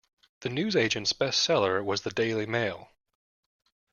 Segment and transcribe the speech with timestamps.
[0.39, 2.89] The newsagent’s best seller was The Daily Mail